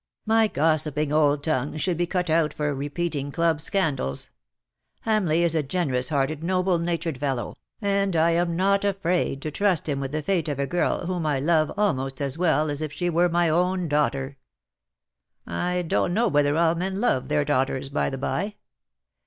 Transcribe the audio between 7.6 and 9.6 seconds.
and I am not afraid to